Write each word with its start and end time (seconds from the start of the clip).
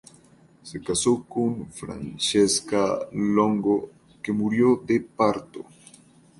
Se 0.63 0.81
casó 0.81 1.23
con 1.29 1.67
Francesca 1.67 3.01
Longo, 3.11 3.91
que 4.23 4.31
murió 4.33 4.81
de 4.83 4.99
parto. 5.01 5.67